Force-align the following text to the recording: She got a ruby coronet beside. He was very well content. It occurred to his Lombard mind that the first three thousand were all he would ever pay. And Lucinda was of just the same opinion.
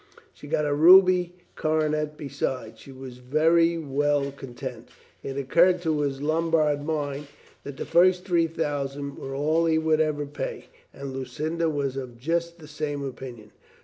She 0.33 0.47
got 0.47 0.65
a 0.65 0.73
ruby 0.73 1.35
coronet 1.55 2.17
beside. 2.17 2.79
He 2.79 2.91
was 2.91 3.19
very 3.19 3.77
well 3.77 4.31
content. 4.31 4.89
It 5.21 5.37
occurred 5.37 5.79
to 5.83 5.99
his 5.99 6.23
Lombard 6.23 6.83
mind 6.83 7.27
that 7.63 7.77
the 7.77 7.85
first 7.85 8.25
three 8.25 8.47
thousand 8.47 9.15
were 9.15 9.35
all 9.35 9.65
he 9.65 9.77
would 9.77 9.99
ever 9.99 10.25
pay. 10.25 10.69
And 10.91 11.13
Lucinda 11.13 11.69
was 11.69 11.97
of 11.97 12.17
just 12.17 12.57
the 12.57 12.67
same 12.67 13.03
opinion. 13.03 13.51